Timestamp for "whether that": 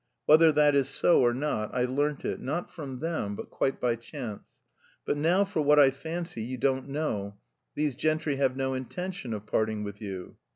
0.25-0.73